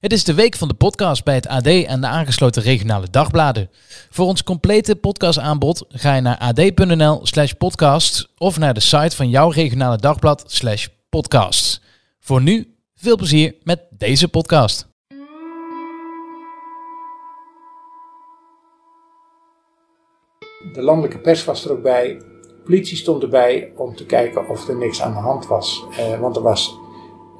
[0.00, 3.70] Het is de week van de podcast bij het AD en de aangesloten regionale dagbladen.
[4.10, 9.28] Voor ons complete podcastaanbod ga je naar ad.nl slash podcast of naar de site van
[9.28, 11.82] jouw regionale dagblad slash podcast.
[12.20, 14.88] Voor nu, veel plezier met deze podcast.
[20.72, 22.20] De landelijke pers was er ook bij.
[22.64, 25.84] politie stond erbij om te kijken of er niks aan de hand was.
[25.96, 26.79] Eh, want er was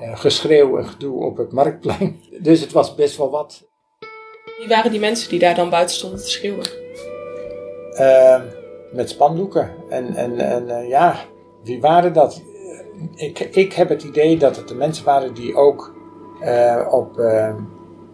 [0.00, 2.20] geschreeuw en gedoe op het marktplein.
[2.42, 3.68] Dus het was best wel wat.
[4.58, 6.66] Wie waren die mensen die daar dan buiten stonden te schreeuwen?
[7.94, 8.40] Uh,
[8.92, 9.70] met spandoeken.
[9.88, 11.16] En, en, en uh, ja,
[11.62, 12.42] wie waren dat?
[13.14, 15.94] Ik, ik heb het idee dat het de mensen waren die ook
[16.90, 17.20] op,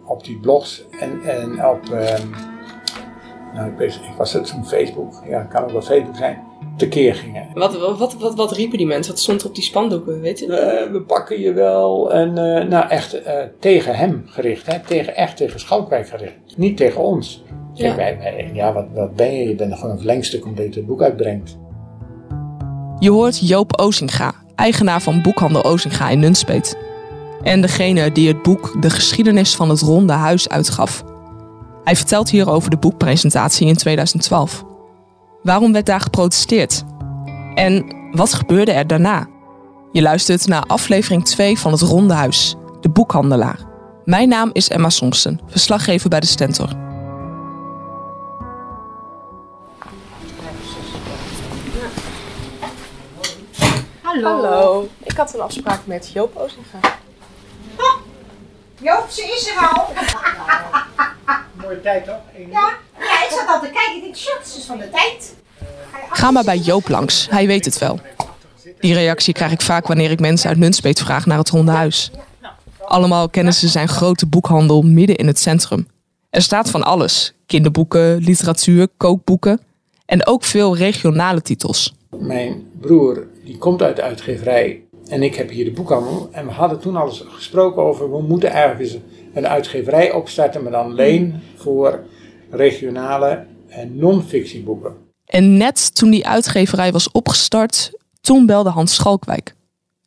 [0.05, 1.89] op die blogs en, en op.
[3.53, 6.46] nou, ik, was het op Facebook, ja, kan ook wel Facebook zijn
[6.77, 7.47] tekeer gingen.
[7.53, 9.13] Wat, wat, wat, wat, riepen die mensen?
[9.13, 10.45] Wat stond er op die spandoeken, weet je?
[10.45, 12.13] Uh, we pakken je wel.
[12.13, 14.65] En uh, nou, echt uh, tegen hem gericht.
[14.65, 14.79] Hè?
[14.79, 16.33] Tegen, echt tegen Schalkwijk gericht.
[16.55, 17.43] Niet tegen ons.
[17.73, 19.47] Ja, wij, wij, ja wat, wat ben je?
[19.47, 21.57] Je bent gewoon een verlengstuk omdat je het boek uitbrengt.
[22.99, 26.77] Je hoort Joop Ozinga, eigenaar van boekhandel Ozinga in Nunspeet.
[27.43, 31.03] En degene die het boek De geschiedenis van het Ronde Huis uitgaf.
[31.83, 34.65] Hij vertelt hier over de boekpresentatie in 2012.
[35.47, 36.83] Waarom werd daar geprotesteerd?
[37.55, 39.27] En wat gebeurde er daarna?
[39.91, 43.59] Je luistert naar aflevering 2 van Het Ronde Huis, de boekhandelaar.
[44.05, 46.69] Mijn naam is Emma Somsen, verslaggever bij de Stentor.
[54.01, 54.29] Hallo.
[54.29, 54.87] Hallo.
[55.03, 56.97] Ik had een afspraak met Joop Ozinga.
[57.77, 58.01] Oh,
[58.81, 59.85] Joop, ze is er al.
[61.61, 62.21] Mooie tijd toch?
[62.51, 62.69] Ja.
[63.29, 63.95] Ik zat al te kijken.
[63.95, 65.35] Ik denk, shit, het is van de tijd.
[66.09, 67.99] Ga maar bij Joop langs, hij weet het wel.
[68.79, 72.11] Die reactie krijg ik vaak wanneer ik mensen uit Nunspeet vraag naar het Ronde Huis.
[72.79, 75.87] Allemaal kennen ze zijn grote boekhandel midden in het centrum.
[76.29, 79.61] Er staat van alles: kinderboeken, literatuur, kookboeken
[80.05, 81.93] en ook veel regionale titels.
[82.19, 86.29] Mijn broer die komt uit de uitgeverij en ik heb hier de boekhandel.
[86.31, 89.01] En we hadden toen al eens gesproken over we moeten eigenlijk eens
[89.33, 91.99] een uitgeverij opstarten, maar dan alleen voor
[92.49, 94.93] regionale en non-fictieboeken.
[95.25, 97.91] En net toen die uitgeverij was opgestart,
[98.21, 99.55] toen belde Hans Schalkwijk.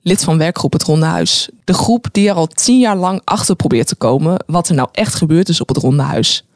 [0.02, 1.50] Lid van werkgroep Het Ronde Huis.
[1.64, 4.88] De groep die er al tien jaar lang achter probeert te komen wat er nou
[4.92, 6.46] echt gebeurd is op het Ronde Huis.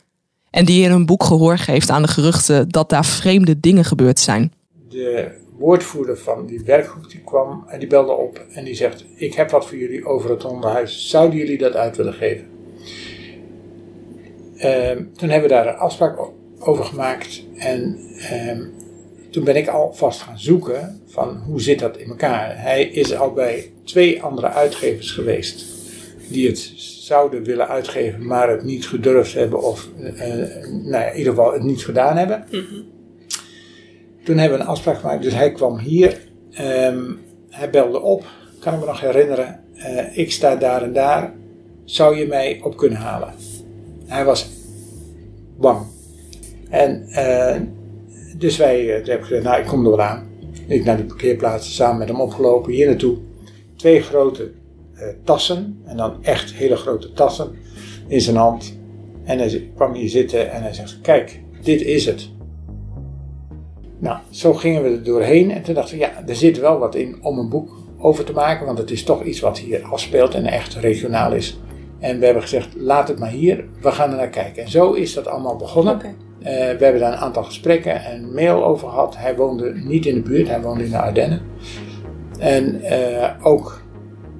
[0.51, 4.21] En die in een boek gehoor geeft aan de geruchten dat daar vreemde dingen gebeurd
[4.21, 4.53] zijn.
[4.89, 9.35] De woordvoerder van die werkgroep die kwam en die belde op en die zegt: Ik
[9.35, 11.09] heb wat voor jullie over het Ronde Huis.
[11.09, 12.54] Zouden jullie dat uit willen geven?
[14.65, 16.19] Uh, toen hebben we daar een afspraak
[16.59, 17.45] over gemaakt.
[17.57, 18.63] En ehm,
[19.31, 22.63] toen ben ik alvast gaan zoeken van hoe zit dat in elkaar.
[22.63, 25.65] Hij is al bij twee andere uitgevers geweest
[26.29, 30.09] die het zouden willen uitgeven, maar het niet gedurfd hebben of uh,
[30.69, 32.45] nou ja, in ieder geval het niet gedaan hebben.
[32.51, 32.63] Mhm.
[34.25, 36.19] Toen hebben we een afspraak gemaakt, dus hij kwam hier.
[36.61, 37.21] Um,
[37.51, 38.25] hij belde op,
[38.61, 39.61] kan ik me nog herinneren.
[39.77, 41.33] Uh, ik sta daar en daar.
[41.85, 43.35] Zou je mij op kunnen halen?
[44.07, 44.49] Hij was
[45.57, 45.87] bang.
[46.69, 47.57] En uh,
[48.37, 50.27] dus wij uh, hebben gezegd, nou ik kom er wel aan.
[50.67, 53.17] Ik naar die parkeerplaats samen met hem opgelopen, hier naartoe.
[53.77, 54.51] Twee grote
[54.95, 57.51] uh, tassen, en dan echt hele grote tassen,
[58.07, 58.79] in zijn hand.
[59.25, 62.29] En hij kwam hier zitten en hij zegt, kijk, dit is het.
[63.99, 66.95] Nou, zo gingen we er doorheen en toen dachten we, ja, er zit wel wat
[66.95, 70.35] in om een boek over te maken, want het is toch iets wat hier afspeelt
[70.35, 71.59] en echt regionaal is.
[72.05, 74.63] En we hebben gezegd, laat het maar hier, we gaan er naar kijken.
[74.63, 75.95] En zo is dat allemaal begonnen.
[75.95, 76.15] Okay.
[76.39, 79.17] Uh, we hebben daar een aantal gesprekken en mail over gehad.
[79.17, 81.41] Hij woonde niet in de buurt, hij woonde in de Ardennen.
[82.39, 83.83] En uh, ook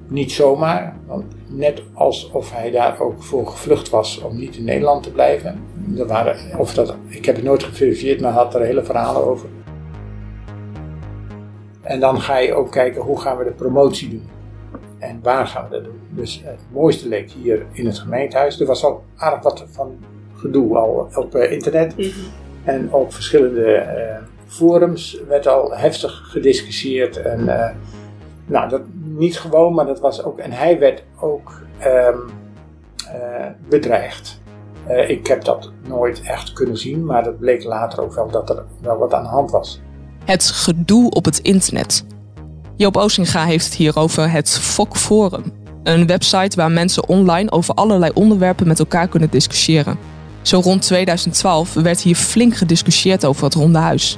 [0.07, 5.03] niet zomaar, want net alsof hij daar ook voor gevlucht was om niet in Nederland
[5.03, 5.63] te blijven.
[5.97, 9.49] Er waren, of dat, ik heb het nooit geverifieerd, maar had er hele verhalen over.
[11.81, 14.34] En dan ga je ook kijken hoe gaan we de promotie doen.
[15.15, 15.99] En waar gaan we dat doen?
[16.09, 18.59] Dus het mooiste leek hier in het gemeentehuis.
[18.59, 19.97] Er was al aardig wat van
[20.35, 21.97] gedoe al op uh, internet.
[21.97, 22.13] Mm -hmm.
[22.63, 24.17] En op verschillende uh,
[24.47, 27.17] forums werd al heftig gediscussieerd.
[27.17, 27.69] En uh,
[28.45, 30.39] nou, dat niet gewoon, maar dat was ook.
[30.39, 32.29] En hij werd ook um,
[33.69, 34.41] bedreigd.
[35.07, 38.63] ik heb dat nooit echt kunnen zien, maar dat bleek later ook wel dat er
[38.81, 39.81] wel wat aan de hand was.
[40.25, 42.05] Het gedoe op het internet.
[42.77, 45.43] Joop Ozinga heeft het hier over het FOK Forum.
[45.83, 49.97] Een website waar mensen online over allerlei onderwerpen met elkaar kunnen discussiëren.
[50.41, 54.17] Zo rond 2012 werd hier flink gediscussieerd over het Ronde Huis.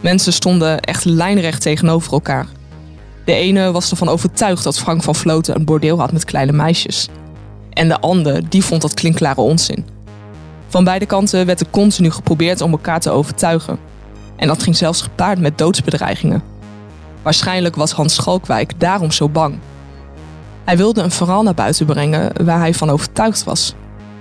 [0.00, 2.46] Mensen stonden echt lijnrecht tegenover elkaar.
[3.24, 7.08] De ene was ervan overtuigd dat Frank van Vloten een bordeel had met kleine meisjes.
[7.70, 9.86] En de ander, die vond dat klinkklare onzin.
[10.68, 13.78] Van beide kanten werd er continu geprobeerd om elkaar te overtuigen.
[14.36, 16.42] En dat ging zelfs gepaard met doodsbedreigingen.
[17.22, 19.58] Waarschijnlijk was Hans Schalkwijk daarom zo bang.
[20.64, 23.74] Hij wilde een verhaal naar buiten brengen waar hij van overtuigd was.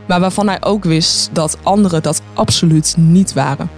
[0.08, 3.70] Maar waarvan hij ook wist dat anderen dat absoluut niet waren.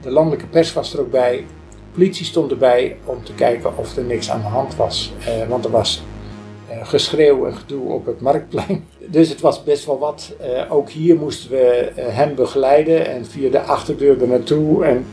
[0.00, 1.44] De landelijke pers was er ook bij.
[1.70, 5.12] De politie stond erbij om te kijken of er niks aan de hand was.
[5.24, 6.02] Eh, want er was
[6.72, 8.84] eh, geschreeuw en gedoe op het marktplein.
[9.06, 10.32] Dus het was best wel wat.
[10.40, 14.84] Eh, ook hier moesten we eh, hem begeleiden en via de achterdeur er naartoe.
[14.84, 15.06] En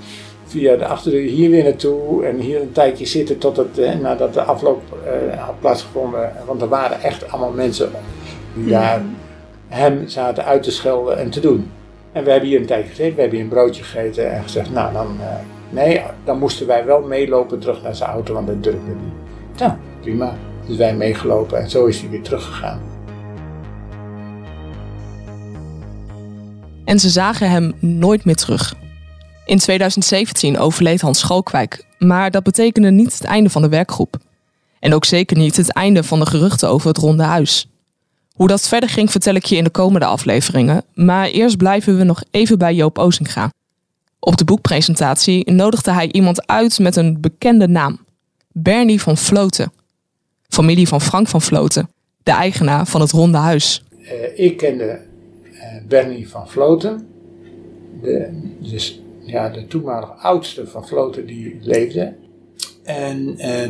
[0.50, 2.26] via de achterdeur hier weer naartoe.
[2.26, 6.32] En hier een tijdje zitten tot het, eh, nadat de afloop eh, had plaatsgevonden.
[6.46, 7.90] Want er waren echt allemaal mensen
[8.54, 9.02] die daar
[9.68, 11.72] hem zaten uit te schelden en te doen.
[12.12, 14.72] En we hebben hier een tijdje gezeten, we hebben hier een broodje gegeten en gezegd,
[14.72, 15.28] nou dan, eh,
[15.70, 19.60] nee, dan moesten wij wel meelopen terug naar zijn auto, want dat durfde niet.
[19.60, 19.72] Nou,
[20.02, 20.34] prima.
[20.68, 22.82] Dus wij meegelopen en zo is hij weer teruggegaan.
[26.86, 28.76] En ze zagen hem nooit meer terug.
[29.50, 34.18] In 2017 overleed Hans Schalkwijk, maar dat betekende niet het einde van de werkgroep.
[34.80, 37.68] En ook zeker niet het einde van de geruchten over het Ronde Huis.
[38.34, 42.04] Hoe dat verder ging vertel ik je in de komende afleveringen, maar eerst blijven we
[42.04, 43.52] nog even bij Joop Ozinga.
[44.20, 48.00] Op de boekpresentatie nodigde hij iemand uit met een bekende naam.
[48.52, 49.72] Bernie van Floten.
[50.48, 51.90] Familie van Frank van Floten,
[52.24, 53.84] de eigenaar van het Ronde Huis.
[54.04, 55.02] Eh, ik kende eh,
[55.88, 57.08] Bernie van Vloten,
[58.02, 58.30] de,
[58.60, 59.00] dus
[59.30, 62.16] ja, de toenmalige oudste van Vloten die leefde.
[62.84, 63.70] En eh,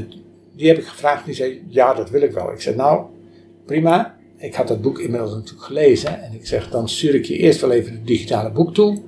[0.56, 2.52] die heb ik gevraagd, die zei, ja dat wil ik wel.
[2.52, 3.06] Ik zei, nou,
[3.66, 4.18] prima.
[4.38, 6.22] Ik had dat boek inmiddels natuurlijk gelezen.
[6.24, 9.02] En ik zeg, dan stuur ik je eerst wel even het digitale boek toe.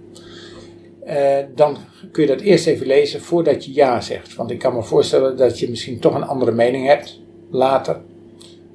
[1.06, 1.78] Eh, dan
[2.12, 4.36] kun je dat eerst even lezen voordat je ja zegt.
[4.36, 7.20] Want ik kan me voorstellen dat je misschien toch een andere mening hebt
[7.50, 8.02] later.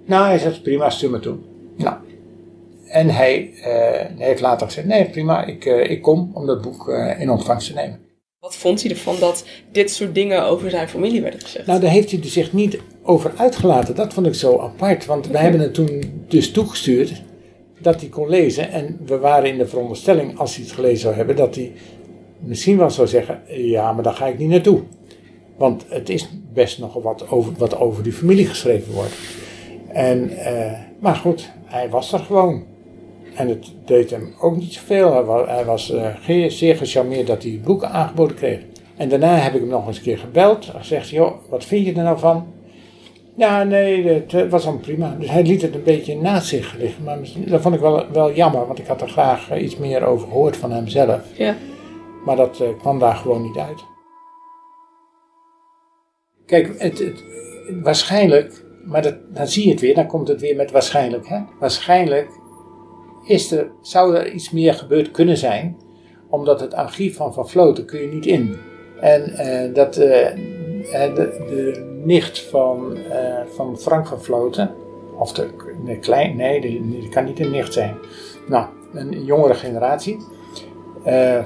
[0.05, 1.37] Nou, hij zegt, prima, stuur me toe.
[1.77, 1.97] Nou,
[2.97, 6.89] en hij eh, heeft later gezegd, nee prima, ik, eh, ik kom om dat boek
[6.89, 7.99] eh, in ontvangst te nemen.
[8.41, 11.67] Wat vond hij ervan dat dit soort dingen over zijn familie werden gezegd?
[11.67, 13.95] Nou, daar heeft hij zich niet over uitgelaten.
[13.95, 17.23] Dat vond ik zo apart, want wij hebben het toen dus toegestuurd
[17.79, 18.71] dat hij kon lezen.
[18.71, 21.73] En we waren in de veronderstelling, als hij het gelezen zou hebben, dat hij
[22.39, 24.83] misschien wel zou zeggen, ja, maar daar ga ik niet naartoe.
[25.57, 29.15] Want het is best nogal wat over, wat over die familie geschreven wordt.
[29.89, 30.31] En,
[30.99, 32.65] maar goed, hij was er gewoon.
[33.37, 35.13] En het deed hem ook niet zoveel.
[35.13, 38.61] Hij was, hij was eh, zeer gecharmeerd dat hij het boek aangeboden kreeg.
[38.97, 40.73] En daarna heb ik hem nog eens een keer gebeld.
[40.73, 42.47] Hij zegt, joh, wat vind je er nou van?
[43.37, 45.17] Ja, nee, het eh, was dan prima.
[45.19, 47.05] Dus hij liet het een beetje naast zich liggen.
[47.05, 49.77] Maar misschien- dat vond ik wel, wel jammer, want ik had er graag eh, iets
[49.77, 51.21] meer over gehoord van hemzelf.
[51.39, 51.55] Ja.
[52.25, 53.85] Maar dat kwam daar gewoon niet uit.
[56.47, 57.25] Kijk, het, het,
[57.83, 61.29] waarschijnlijk, maar dat, dan zie je het weer, dan komt het weer met waarschijnlijk.
[61.29, 61.39] Hè?
[61.61, 62.36] Waarschijnlijk
[63.27, 65.77] is er, zou er iets meer gebeurd kunnen zijn,
[66.31, 68.57] omdat het archief van Van Vloten kun je niet in.
[69.01, 70.35] En eh, dat eh,
[71.15, 74.75] de, de nicht van, eh, van Frank van Vloten,
[75.19, 75.49] of de,
[76.01, 77.97] klein, nee, die kan niet een nicht zijn.
[78.49, 80.19] Nou, een jongere generatie.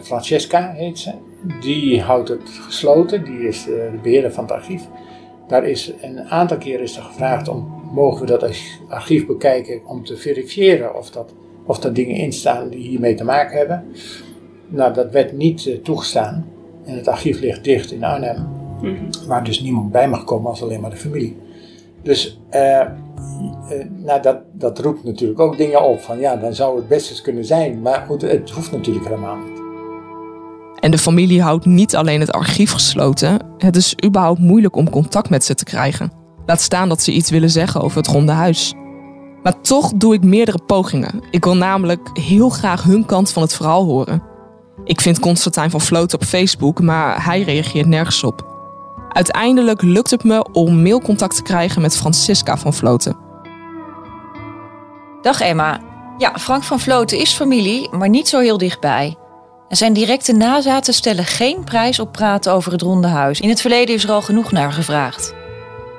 [0.03, 1.13] Francesca heet ze.
[1.61, 3.25] Die houdt het gesloten.
[3.25, 4.83] Die is de beheerder van het archief.
[5.49, 9.81] Daar is een aantal keer is er gevraagd om, mogen we dat arch- archief bekijken
[9.87, 11.35] om te verifiëren of, dat,
[11.71, 13.85] of er dingen in staan die hiermee te maken hebben.
[14.69, 16.47] Nou, dat werd niet eh, toegestaan.
[16.85, 18.49] En het archief ligt dicht in Arnhem.
[19.27, 21.37] Waar dus niemand bij mag komen als alleen maar de familie.
[22.03, 22.89] Dus eh, eh,
[23.89, 26.01] nou, dat, dat roept natuurlijk ook dingen op.
[26.01, 27.81] Van ja, dan zou het best eens kunnen zijn.
[27.81, 29.59] Maar goed, het hoeft natuurlijk helemaal niet.
[30.81, 35.31] En de familie houdt niet alleen het archief gesloten, het is überhaupt moeilijk om contact
[35.31, 36.13] met ze te krijgen.
[36.47, 38.75] Laat staan dat ze iets willen zeggen over het Ronde Huis.
[39.43, 41.23] Maar toch doe ik meerdere pogingen.
[41.31, 44.23] Ik wil namelijk heel graag hun kant van het verhaal horen.
[44.85, 48.49] Ik vind Constantijn van Vloot op Facebook, maar hij reageert nergens op.
[49.09, 53.17] Uiteindelijk lukt het me om mailcontact te krijgen met Francisca van Vloten.
[55.23, 55.81] Dag Emma.
[56.19, 59.17] Ja, Frank van Vloten is familie, maar niet zo heel dichtbij.
[59.69, 63.41] En zijn directe nazaten stellen geen prijs op praten over het ronde huis.
[63.41, 65.35] In het verleden is er al genoeg naar gevraagd.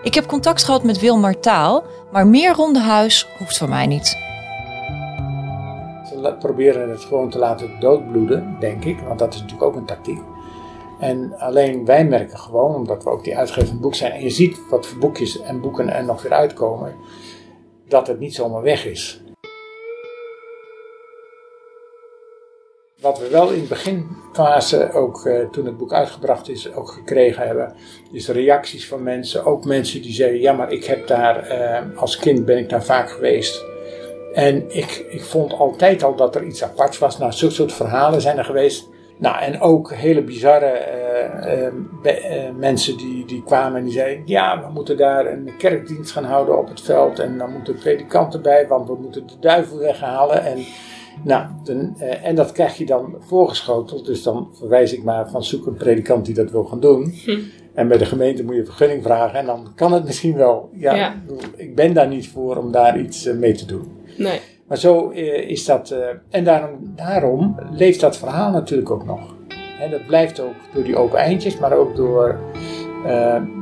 [0.03, 4.07] Ik heb contact gehad met Wilmar Taal, maar meer ronde huis hoeft voor mij niet.
[6.05, 8.99] Ze proberen het gewoon te laten doodbloeden, denk ik.
[8.99, 10.19] Want dat is natuurlijk ook een tactiek.
[10.99, 14.11] En alleen wij merken gewoon, omdat we ook die uitgever van het boek zijn.
[14.11, 16.95] En je ziet wat voor boekjes en boeken er nog weer uitkomen.
[17.87, 19.21] Dat het niet zomaar weg is.
[23.01, 27.47] Wat we wel in de beginfase, ook uh, toen het boek uitgebracht is, ook gekregen
[27.47, 27.73] hebben,
[28.11, 29.45] is reacties van mensen.
[29.45, 32.83] Ook mensen die zeiden, ja maar ik heb daar, uh, als kind ben ik daar
[32.83, 33.63] vaak geweest.
[34.33, 37.17] En ik, ik vond altijd al dat er iets aparts was.
[37.17, 38.89] Nou, zulke soort verhalen zijn er geweest.
[39.17, 40.85] Nou, en ook hele bizarre
[42.03, 46.23] uh, mensen die, die kwamen en die zeiden: Ja, we moeten daar een kerkdienst gaan
[46.23, 47.19] houden op het veld.
[47.19, 50.45] En dan moeten predikanten bij, want we moeten de duivel weghalen.
[50.45, 50.65] En,
[51.23, 54.05] nou, uh, en dat krijg je dan voorgeschoteld.
[54.05, 57.13] Dus dan verwijs ik maar van: zoek een predikant die dat wil gaan doen.
[57.25, 57.39] Hm.
[57.73, 59.39] En bij de gemeente moet je vergunning vragen.
[59.39, 60.69] En dan kan het misschien wel.
[60.73, 61.15] Ja, ja.
[61.55, 63.91] Ik ben daar niet voor om daar iets mee te doen.
[64.17, 64.39] Nee.
[64.67, 65.95] Maar zo uh, is dat.
[66.29, 69.35] En daarom, daarom leeft dat verhaal natuurlijk ook nog.
[69.79, 72.39] En dat blijft ook door die open eindjes, maar ook door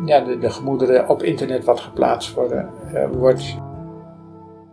[0.05, 2.69] ja, de, de, gemoederen op internet wat geplaatst worden.
[3.11, 3.57] wordt.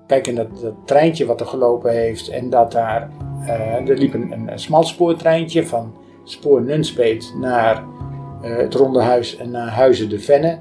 [0.07, 3.11] Kijk, in dat, dat, treintje wat er gelopen heeft, en dat daar.
[3.87, 5.95] er liep een, een, smalspoortreintje van
[6.25, 7.85] spoor Nunspeet naar
[8.41, 10.59] het Ronde Huis en naar Huizen de Venne.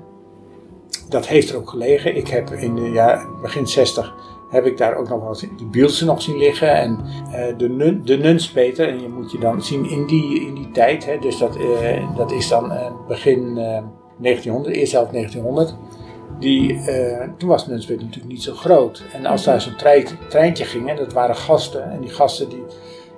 [1.09, 2.15] Dat heeft er ook gelegen.
[2.15, 4.13] Ik heb in de ja, begin 60
[4.49, 6.75] heb ik daar ook nog wel de Bielse nog zien liggen.
[6.75, 10.55] En uh, de, nun, de Nunspeter, en je moet je dan zien in die, in
[10.55, 11.57] die tijd, hè, dus dat,
[12.15, 12.71] dat is dan
[13.07, 13.53] begin
[14.17, 15.75] 1900, eerst zelf 1900.
[16.39, 16.79] Die,
[17.37, 19.03] toen was Nunspeter natuurlijk niet zo groot.
[19.13, 21.91] En als daar zo'n trein, treintje ging, dat waren gasten.
[21.91, 22.63] En die gasten die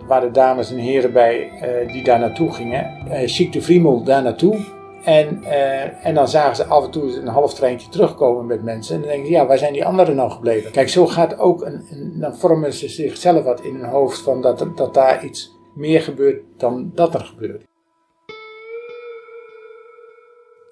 [0.07, 1.51] waren dames en heren bij
[1.91, 2.85] die daar naartoe gingen.
[3.25, 4.75] Chic de Friemel daar naartoe.
[5.07, 8.95] En, uh, en dan zagen ze af en toe een half treintje terugkomen met mensen.
[8.95, 10.71] En dan denken ze, ja, waar zijn die anderen nou gebleven?
[10.71, 14.41] Kijk, zo gaat ook, een, een, dan vormen ze zichzelf wat in hun hoofd van
[14.41, 17.63] dat, dat daar iets meer gebeurt dan dat er gebeurt.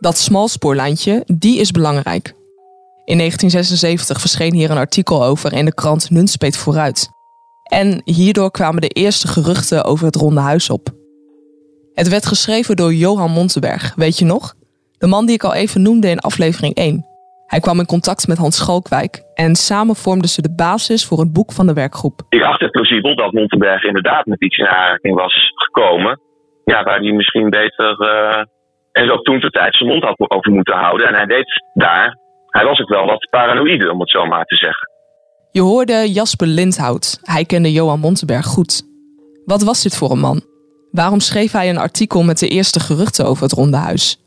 [0.06, 2.26] Dat smalspoorlijntje, die is belangrijk.
[3.06, 7.10] In 1976 verscheen hier een artikel over in de krant Nunspeet Vooruit.
[7.64, 10.88] En hierdoor kwamen de eerste geruchten over het Ronde Huis op.
[11.94, 14.54] Het werd geschreven door Johan Montenberg, weet je nog?
[14.98, 17.06] De man die ik al even noemde in aflevering 1.
[17.48, 21.34] Hij kwam in contact met Hans Schalkwijk en samen vormden ze de basis voor het
[21.34, 22.22] boek van de werkgroep.
[22.30, 26.20] Ik acht het plausibel dat Montenberg inderdaad met iets in aanraking was gekomen.
[26.66, 28.44] Ja, waar hij misschien beter uh,
[28.96, 31.08] en ook toen de tijd zijn mond had over moeten houden.
[31.08, 34.56] En hij deed daar, hij was ook wel wat paranoïde om het zo maar te
[34.56, 34.90] zeggen.
[35.52, 37.20] Je hoorde Jasper Lindhout.
[37.22, 38.84] Hij kende Johan Montenberg goed.
[39.46, 40.44] Wat was dit voor een man?
[40.92, 44.20] Waarom schreef hij een artikel met de eerste geruchten over het Ronde Huis?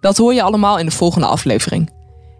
[0.00, 1.90] Dat hoor je allemaal in de volgende aflevering.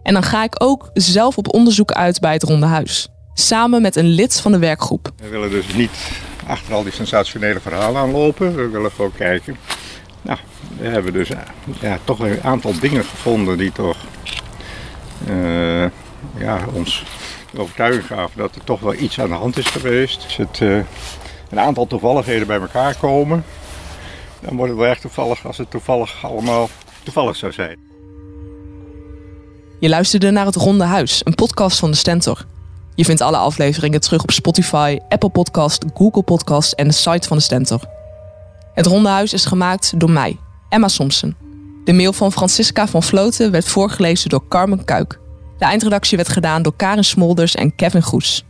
[0.03, 3.09] En dan ga ik ook zelf op onderzoek uit bij het Ronde Huis.
[3.33, 5.09] Samen met een lid van de werkgroep.
[5.21, 8.55] We willen dus niet achter al die sensationele verhalen aanlopen.
[8.55, 9.57] We willen gewoon kijken.
[10.27, 10.39] Nou,
[10.77, 11.29] we hebben dus
[11.79, 13.97] ja, toch een aantal dingen gevonden die toch
[15.29, 15.85] uh,
[16.37, 17.03] ja, ons
[17.57, 20.21] overtuiging gaven dat er toch wel iets aan de hand is geweest.
[20.21, 20.75] Dus het, uh,
[21.49, 23.45] een aantal toevalligheden bij elkaar komen,
[24.39, 26.69] dan wordt het wel echt toevallig als het toevallig allemaal
[27.03, 27.77] toevallig zou zijn.
[29.79, 32.45] Je luisterde naar Het Ronde Huis, een podcast van de Stentor.
[32.95, 37.37] Je vindt alle afleveringen terug op Spotify, Apple Podcast, Google Podcast en de site van
[37.37, 37.96] de Stentor.
[38.77, 40.37] Het Ronde Huis is gemaakt door mij,
[40.69, 41.37] Emma Somsen.
[41.83, 45.19] De mail van Francisca van Vloten werd voorgelezen door Carmen Kuik.
[45.57, 48.45] De eindredactie werd gedaan door Karin Smolders en Kevin Goes.